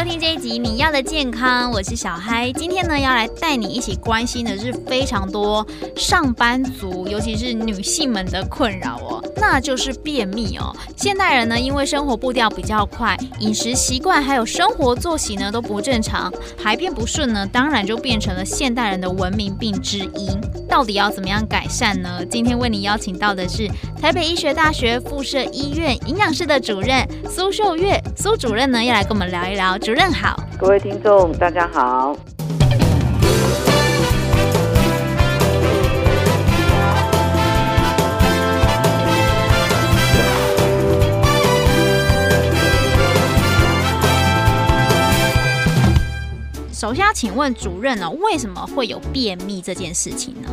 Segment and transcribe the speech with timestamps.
[0.00, 2.50] 收听这一集你要的健康，我是小嗨。
[2.52, 10.74] 今天呢，要来带你一起关心的是非常多上班族，尤其是女性们的困扰哦，那就是便秘哦。
[10.96, 20.30] 现代人呢，因为生活步调比较快，饮食习惯还有生活作息呢都不正常，排便不顺呢，当然就变成了现代人的文明病之一。
[20.66, 22.24] 到底要怎么样改善呢？
[22.30, 23.68] 今天为你邀请到的是
[24.00, 29.76] 台北医学大学附设医院营养室的主任苏秀月，苏主任呢要来跟我们聊一聊。
[29.90, 32.16] 主任好，各位听众大家好。
[46.72, 50.48] 首先要请问主任呢，为什么会有便秘这件事情呢？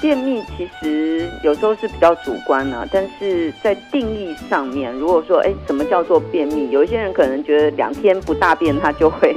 [0.00, 6.70] 便秘其实有时候是比较主观呢、啊，但是在定义上面，如果说，哎，什么叫做便秘？
[6.70, 9.34] 有一些人可能觉得两天不大便，他就会。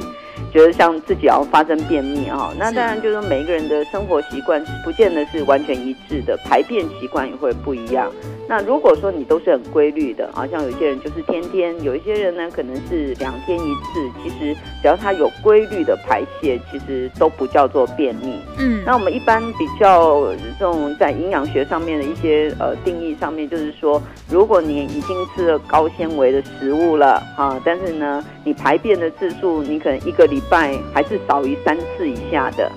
[0.52, 8.10] 觉得像自己要发生便秘啊， 那当然就是说每一个人的生活习惯不见得是完全一致的，排便习惯也会不一样。
[8.50, 14.10] 那如果说你都是很规律的啊，像有些人就是天天，有一些人呢可能是两天一次。
[14.20, 18.34] 其实只要他有规律的排泄，其实都不叫做便秘。
[18.58, 32.68] 嗯，那我们一般比较这种在营养学上面的一些呃定义上面，就是说，如果你已经吃了高纤维的食物了啊，但是呢你排便的次数你可能一个礼拜还是少于三次以下的，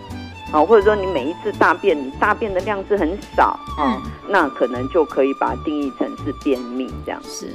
[0.54, 7.20] 啊，或者说你每一次大便，你大便的量是很少，嗯，那可能就可以把它定义成是便秘这样。
[7.24, 7.48] 是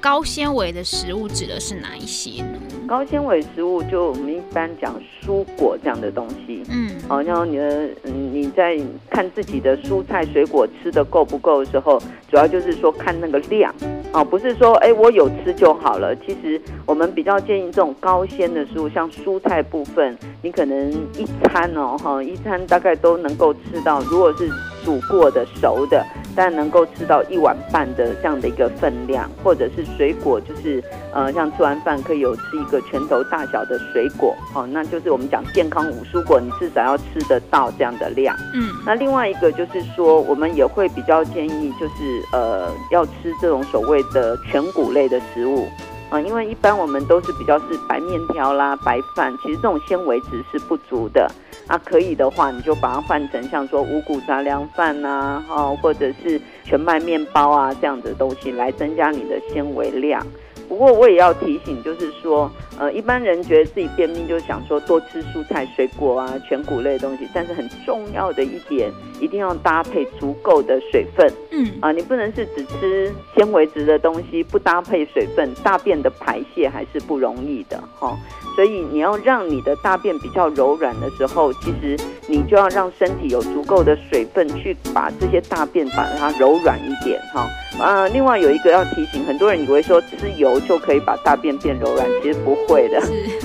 [0.00, 2.58] 高纤维的食物指的是哪一些呢？
[2.88, 4.92] 高纤维食物就我们一般讲
[5.24, 8.76] 蔬果这样的东西，嗯，好像你的嗯你在
[9.08, 13.72] 看自己的蔬菜水果吃的够不够的时候，主要就是说看那个量。
[14.12, 16.14] 哦，不是说哎，我有吃就好了。
[16.16, 24.00] 其实我们比较建议这种高纤的食物，像蔬菜部分，你可能一餐哦，哈，一餐大概都能够吃到。
[24.02, 24.50] 如果是
[24.84, 30.82] 煮过的、熟的，但能够吃到一碗半的这样的一个分量，或者是水果，就是
[31.12, 38.36] 呃，像吃完饭可以有吃一个拳头大小的水果，哦，那就是我们讲健康五蔬果，你至少要吃得到这样的量。
[38.54, 45.66] 嗯，那另外一个就是说，我们也会比较建议，就是呃，要吃这种所谓的全谷类的食物
[46.10, 51.30] 啊，因为一般我们都是比较是白面条啦、白饭，其实这种纤维质是不足的。
[51.66, 60.26] 啊，可以的话，你就把它换成像说五谷杂粮饭啊，哦，或者是全麦面包啊这样的东西来增加你的纤维量。
[60.68, 67.28] 不过我也要提醒，就是说，呃，一般人觉得自己便秘，就想说多吃蔬菜、水果啊，全谷类东西。
[67.34, 68.90] 但是很重要的一点，
[69.20, 71.30] 一定要搭配足够的水分。
[71.54, 78.16] 嗯，啊，你不能是只吃纤维质的东西，不搭配水分，大便的排泄还是不容易的，哈、哦。
[78.56, 81.96] 所以你要让你的大便比较柔软的时候，其实
[82.26, 87.46] 你就要让身体有足够的水分去把这些大便把它柔软一点，哈。
[87.78, 93.00] 啊，另外有一个要提醒，很多人以为说吃油就可以把大便变柔软，其实不会的，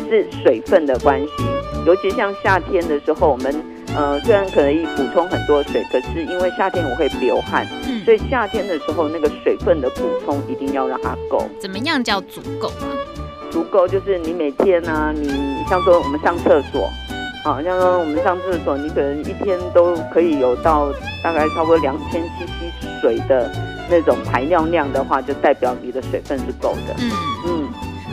[0.09, 1.31] 是水分的关系。
[1.85, 3.53] 尤其像夏天的时候，我们
[3.97, 7.65] 呃虽然可以补充很多水，可是因为夏天我会流汗，
[8.05, 11.43] 所以夏天的时候那个水分的补充一定要让它够。
[11.59, 12.85] 怎么样叫足够啊？
[13.49, 15.27] 足够就是你每天呢、啊，你
[15.67, 16.87] 像说我们上厕所，
[17.43, 20.91] 啊，像说我们上厕所，你可能一天都可以有到
[21.23, 23.51] 大概差不多两千 CC 水的
[23.89, 26.93] 那种排尿量的话，就代表你的水分是够的。
[26.99, 27.11] 嗯
[27.47, 27.66] 嗯。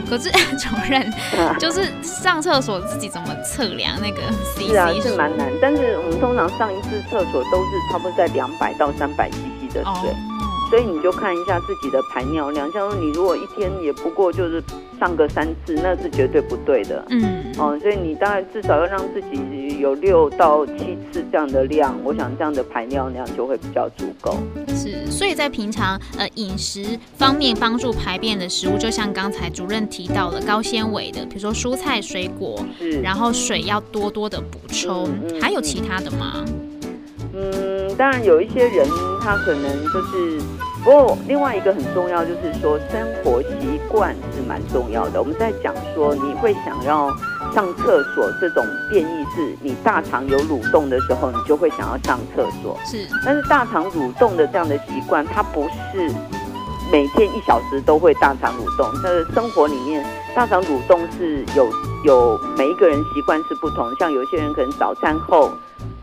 [0.09, 1.13] 可是 主任，
[1.59, 4.21] 就是上厕所自己怎么测量那个
[4.55, 4.69] CC？
[4.71, 5.51] 是啊，是蛮难。
[5.61, 9.85] 但是我们通常上一次厕所都是差不多在两百到三百 CC 的水。
[9.85, 10.17] 哦
[10.71, 14.63] 所以你就看一下自己的排尿量，像说你如果一天也不过就是
[14.99, 17.05] 上个三次，那是绝对不对的。
[17.11, 24.37] 嗯，哦，所以你当然至少要让自己有六到七次这样的量，我想这样的排尿量就会比较足够。
[24.69, 36.45] 是，所以在平常呃饮食方面帮助排便的食物，就像刚才主任提到的高纤维的，比如说蔬菜水果，是，然后水要多多的补充，嗯嗯、还有其他的吗？
[37.37, 37.53] 嗯，
[37.97, 38.89] 当然有一些人
[39.21, 40.41] 他可能就是，
[40.83, 45.21] 不过另外一个很重要就是说生活习惯是蛮重要的。
[45.21, 47.09] 我们在讲说你会想要
[47.55, 52.77] 上厕所这种变异是，你大肠有蠕动的时候，你就会想要上厕所。
[52.85, 55.63] 是，但是大肠蠕动的这样的习惯，它不
[55.93, 56.11] 是
[56.91, 58.93] 每天一小时都会大肠蠕动。
[59.03, 60.05] 他的生活里面，
[60.35, 61.71] 大肠蠕动是有
[62.05, 65.53] 有每一个人习惯是不同，像有些人可能早餐后。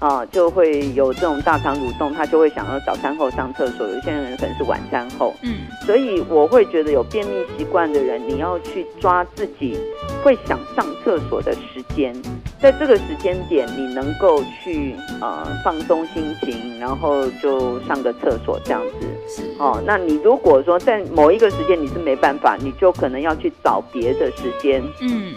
[0.01, 3.87] 啊，就会有这种大肠蠕动，他就会想要早餐后上厕所。
[3.87, 9.79] 有些人可能是晚餐后，嗯，所以我会觉得有便秘习惯的人，你要去抓自己
[10.23, 12.19] 会想上厕所的时间，
[12.59, 19.07] 在这个时间点，你能够去呃放松心情，然后就上个厕所这样子。
[19.27, 25.35] 是哦，那你如果说在某一个时间你是没办法，你就可能要去找别的时间，嗯，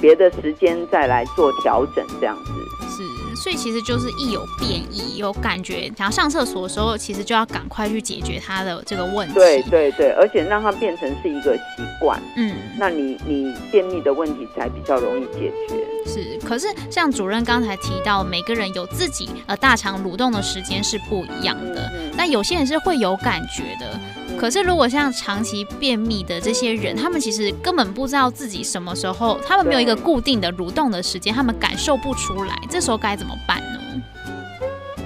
[0.00, 2.50] 别的时间再来做调整这样子。
[3.36, 9.34] 所以其实就是一有便意，有感觉想要上厕所的时候，其实就要赶快去解决他的这个问题。
[9.34, 12.20] 对对对，而且让它变成是一个习惯。
[12.36, 15.86] 嗯，那你你便秘的问题才比较容易解决。
[16.06, 21.90] 是，可是像主任刚才提到，每个人有自己呃大肠蠕动的时间是不一样的。
[21.94, 24.00] 嗯，那有些人是会有感觉的。
[24.38, 33.80] 可是，如果像长期便秘的这些人，他们其实根本不知道自己什么时候，他们没有一个固定的蠕动的时间，他们感受不出来，这时候该怎么办呢？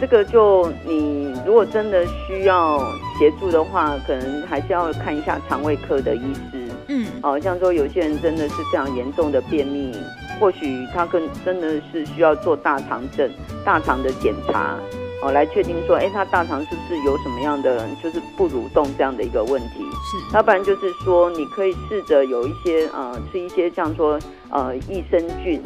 [0.01, 2.79] 这个就你如果真的需要
[3.19, 6.69] 协助的话，可能还是要看一下肠胃科的医师。
[6.89, 9.95] 嗯，好像说有些人真的是非常严重的便秘，
[10.41, 13.31] 或许他更真的是需要做大肠症、
[13.65, 14.77] 大肠的检查。
[15.23, 19.85] 哦，来确定说，哎，他大肠是不是有什么样的，就是不蠕动这样的一个问题？
[20.11, 24.19] 是，要不然就是说，你可以试着有一些，呃，吃一些像说，
[24.51, 25.61] 呃，益生菌。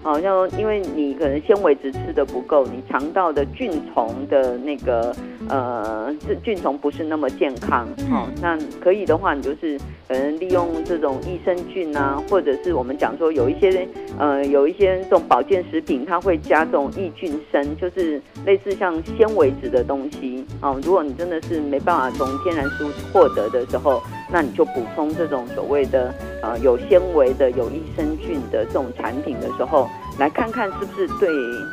[0.00, 5.14] 好像因为你可能纤维质吃的不够，你肠道的菌虫的那个
[5.48, 7.86] 呃，这菌虫不是那么健康。
[8.08, 13.86] 好，那可以的话，你就是可能利用这种益生菌啊，或者是我们讲说有一些
[14.18, 20.42] 呃，有一些这种保健食品，它会加这种益菌生，就是类似像纤维质的东西。
[20.62, 24.02] 哦，如果你真的是没办法从天然食物获得的时候，
[24.32, 29.86] 那你就补充这种所谓的呃有纤维的、有益生菌的这种产品的时候，
[30.18, 31.28] 来看看是不是对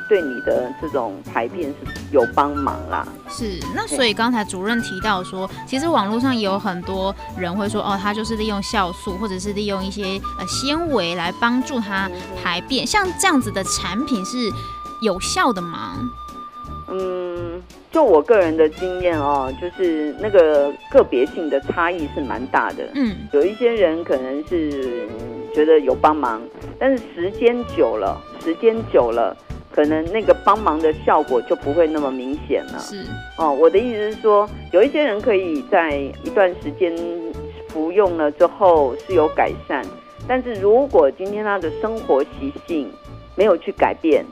[0.09, 1.75] 对你的这种排便是
[2.11, 3.07] 有帮忙啦。
[3.29, 12.11] 是，那所以刚才主任提到说，其实网络上也有很多人会说，哦，他就是利用酵素或者是利用一些呃纤维来帮助他
[12.43, 14.51] 排便，像这样子的产品是
[15.01, 15.93] 有效的吗？
[16.89, 17.61] 嗯。
[17.91, 22.83] 就我个人的经验哦，就是那个个别性的差异是蛮大的。
[22.93, 25.07] 嗯，有一些人可能是
[25.53, 26.41] 觉得有帮忙，
[26.77, 29.33] 但是时间久了，时间久了，
[29.71, 32.79] 可能那个帮忙的效果就不会那么明显了。
[32.79, 33.05] 是
[33.37, 36.93] 哦，我的意思是说，有一些人可以在一段时间
[37.69, 39.81] 服用了之后是有改善，
[40.27, 42.91] 但是如果今天他的生活习性
[43.37, 44.25] 没有去改变，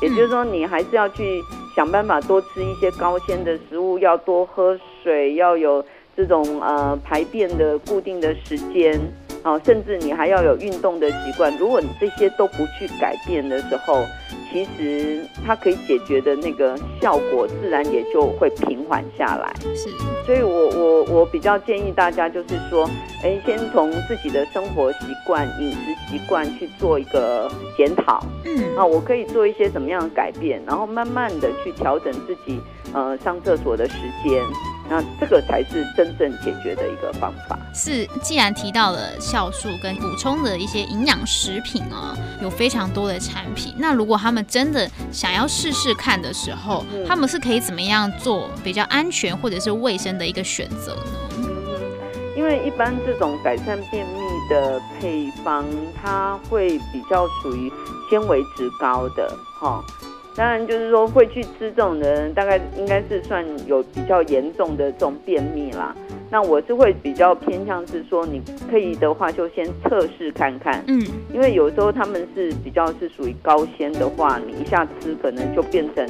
[0.00, 1.42] 也就是说，你还是要去。
[1.74, 5.84] 想办法多吃一些高纤的食物，要多喝水，要有
[6.16, 9.00] 这种呃排便的固定的时间，
[9.42, 11.56] 好，甚至你还要有运动的习惯。
[11.58, 14.04] 如果你这些都不去改变的时候，
[14.52, 19.54] 其实它可以解决的那个效果，自然也就会平缓下来。
[19.74, 19.88] 是，
[20.26, 22.88] 所以我我我比较建议大家就是说，
[23.22, 25.78] 哎，先从自己的生活习惯、饮食
[26.08, 28.22] 习惯去做一个检讨。
[28.44, 32.60] 嗯，啊，我可以做一些什么样的改变，然后慢慢的去调整自己
[32.92, 34.42] 呃上厕所的时间。
[34.92, 37.56] 那这个才是真正解决的一个方法。
[37.72, 43.72] 是，既然提到了酵素跟补充的一些营养食品啊，有非常多的产品。
[43.78, 51.12] 那如果他们真的想要试试看的时候，嗯、他们是可以怎么样做比较安全或者是卫生的一个选择呢？
[51.38, 51.46] 嗯，
[52.36, 54.18] 因为一般这种改善便秘
[54.50, 55.64] 的配方，
[56.02, 57.72] 它会比较属于
[58.10, 59.84] 纤维值高的，哈。
[60.36, 65.94] 当然，就是说会去吃这种人，大概应该是算有比较严重的这种便秘啦。
[66.30, 76.08] 那我是会比较偏向是说，你可以的话就先测试看看，嗯，因为有时候他们是比较是属于高纤的话，你一下吃可能就变成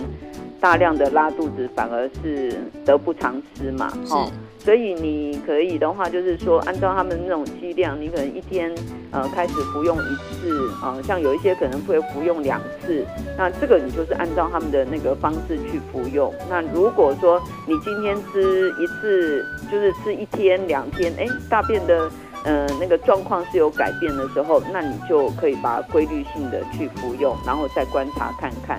[0.61, 2.53] 大量的拉肚子，反而是
[2.85, 4.31] 得不偿失嘛，哈。
[4.63, 8.73] 所以你可以的话，就是说按照他们那种剂量，你可能一天
[9.11, 13.05] 呃开始服用一次啊、呃，像有一些可能会服用两次，
[13.39, 16.33] 那这个你就是按照他们的那个方式去服用。
[16.49, 22.11] 那如果说你今天吃一次，就是吃一天两天，哎，大便的
[22.45, 28.79] 呃那个状况是有改变的时候，那你就可以把它规律性的去服用，然后再观察看看。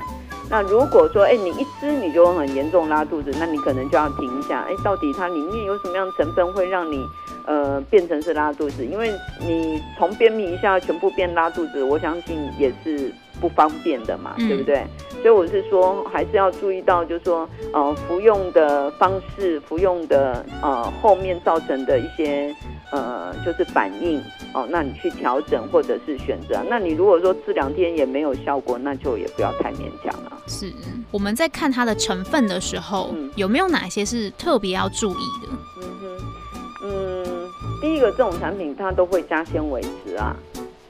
[0.52, 4.66] 那如果说，哎，你一吃你就很严重拉肚子，那你可能就要停一下。
[4.68, 7.08] 哎，到底它里面有什么样的成分会让你，
[7.46, 8.86] 呃，变成是拉肚子？
[8.86, 14.86] 因为你从便秘一下全部变拉肚子，我相信也是不方便的嘛，嗯、对不对？
[15.22, 22.54] 所以我是说，还是要注意到，就是说，呃，服用的方式，服用的呃后面造成的一些
[22.92, 24.20] 呃就是反应
[24.54, 26.62] 哦、呃，那你去调整或者是选择。
[26.70, 30.32] 那你如果说这两天也没有效果，那就也不要太勉强了。
[30.48, 30.72] 是
[31.10, 35.50] 我们在看它的成分的时候，嗯、有没有哪些是特别要注意的？
[35.82, 36.18] 嗯哼，
[36.84, 37.50] 嗯，
[37.82, 40.36] 第一个这种产品它都会加纤维质啊。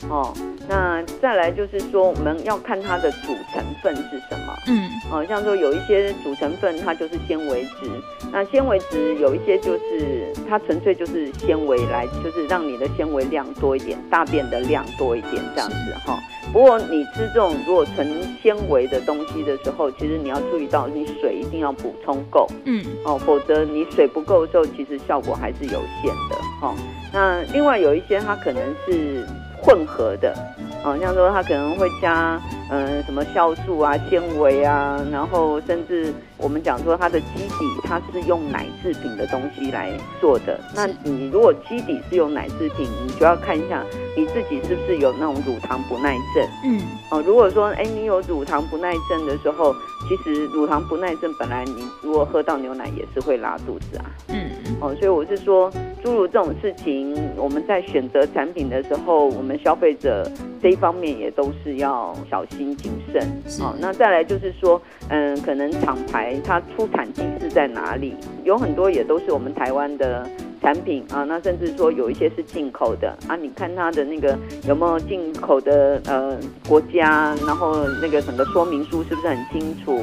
[0.09, 0.33] 哦，
[0.67, 4.53] 那再来就是说，我们要看它的主成分是什么。
[4.67, 7.89] 嗯，哦，像说有一些主成分它就是纤维质，
[8.31, 16.17] 那纤维质有一些就是它纯粹就是纤维来，就是让你的纤维量多一点，大便的量多一点这样子哈。
[16.51, 22.47] 不过你吃这种如果纯纤维的东西的时候，其实你要注意到你水一定要补充够。
[22.65, 26.35] 嗯，哦，否则你水不够的时候，其实效果还是有限的。
[26.61, 26.75] 哦，
[27.13, 29.25] 那另外有一些它可能是。
[29.61, 30.35] 混合的，
[30.83, 32.41] 哦，像说它可能会加，
[32.71, 40.59] 嗯、呃，什么酵素啊、纤维啊，然后甚至我们讲说它的基底它是用奶制品的东西来做的。
[40.75, 43.83] 那你如果基底是用奶制品，你就要看一下
[44.17, 46.47] 你自己是不是有那种乳糖不耐症。
[46.65, 49.75] 嗯，哦，如果说哎你有乳糖不耐症的时候，
[50.09, 54.05] 其实乳糖不耐症本来你如果喝到牛奶也是会拉肚子啊。
[54.29, 54.49] 嗯，
[54.79, 55.71] 哦，所以我是说。
[56.03, 60.29] 诸如这种事情，我们在选择产品的时候，我们消费者
[60.61, 63.21] 这一方面也都是要小心谨慎。
[63.59, 68.15] 好，那再来就是说，嗯，可能厂牌它出产地是在哪里？
[68.43, 70.27] 有很多也都是我们台湾的
[70.61, 71.23] 产品啊。
[71.23, 73.35] 那甚至说有一些是进口的啊。
[73.35, 76.35] 你看它的那个有没有进口的呃
[76.67, 79.99] 国家，然后那个整个说明书是不是很清楚？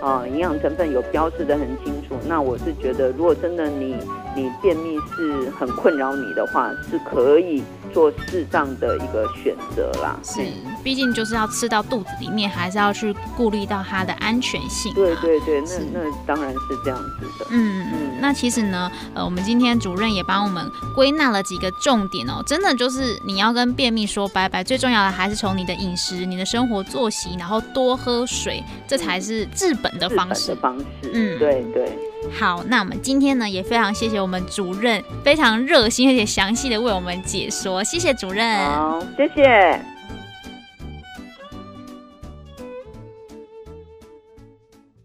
[0.00, 2.14] 啊，营养成分有标示的很清楚。
[2.28, 3.96] 那我是觉得，如果真的你
[4.38, 10.18] 你便秘是很困扰你的话，是可以做适当的一个选择啦。
[10.22, 10.40] 是，
[10.82, 14.92] 毕竟就是要吃到肚子里面，还是要去顾虑到它的安全性。
[14.94, 17.46] 对对对，那那当然是这样子的。
[17.50, 20.64] 嗯嗯，那其实呢，呃，我们今天主任也帮我们
[20.94, 22.42] 归纳了几个重点哦。
[22.46, 29.88] 真的就是你要跟便秘说拜拜，最重要的还是从你的饮食、你的生活作息，然后多喝水，这才是治本。
[29.98, 31.98] 的方式，方式，嗯，对对。
[32.32, 38.58] 好，那我们今天呢，也非常谢谢我们主任，非常热心而且详细的为我们解说，谢谢主任。
[38.64, 39.97] 好，谢谢。